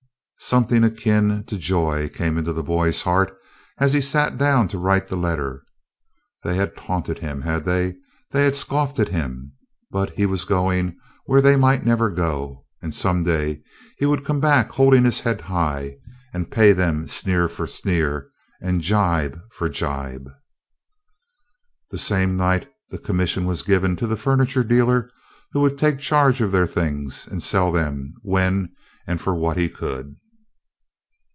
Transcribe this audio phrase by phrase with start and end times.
[0.43, 3.37] Something akin to joy came into the boy's heart
[3.77, 5.63] as he sat down to write the letter.
[6.43, 7.95] They had taunted him, had they?
[8.31, 9.53] They had scoffed at him.
[9.91, 13.61] But he was going where they might never go, and some day
[13.99, 15.97] he would come back holding his head high
[16.33, 18.27] and pay them sneer for sneer
[18.59, 20.27] and jibe for jibe.
[21.91, 25.07] The same night the commission was given to the furniture dealer
[25.51, 28.73] who would take charge of their things and sell them when
[29.05, 30.15] and for what he could.